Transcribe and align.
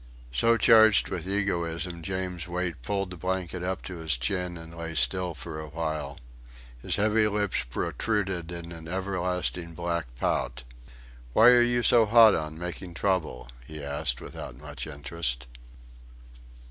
So 0.31 0.57
charged 0.57 1.09
with 1.09 1.27
egoism 1.27 2.01
James 2.01 2.47
Wait 2.47 2.81
pulled 2.81 3.11
the 3.11 3.15
blanket 3.17 3.61
up 3.61 3.83
to 3.83 3.97
his 3.97 4.17
chin 4.17 4.57
and 4.57 4.75
lay 4.75 4.95
still 4.95 5.35
for 5.35 5.59
a 5.59 5.67
while. 5.67 6.17
His 6.79 6.95
heavy 6.95 7.27
lips 7.27 7.63
protruded 7.63 8.51
in 8.51 8.71
an 8.71 8.87
everlasting 8.87 9.75
black 9.75 10.07
pout. 10.15 10.63
"Why 11.33 11.49
are 11.49 11.61
you 11.61 11.83
so 11.83 12.07
hot 12.07 12.33
on 12.33 12.57
making 12.57 12.95
trouble?" 12.95 13.49
he 13.67 13.83
asked 13.83 14.21
without 14.21 14.57
much 14.57 14.87
interest. 14.87 15.45